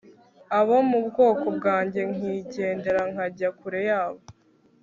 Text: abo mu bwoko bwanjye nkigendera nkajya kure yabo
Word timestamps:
abo 0.59 0.75
mu 0.89 0.99
bwoko 1.07 1.45
bwanjye 1.57 2.01
nkigendera 2.13 3.01
nkajya 3.11 3.49
kure 3.59 3.81
yabo 3.89 4.21